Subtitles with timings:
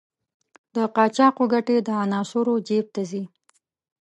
[0.75, 3.23] د قاچاقو ګټې د عناصرو جېب ته ځي.